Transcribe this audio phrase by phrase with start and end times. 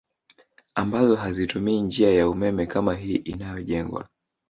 [0.75, 4.07] Ambazo hazitumii njia ya umeme kama hii inayojengwa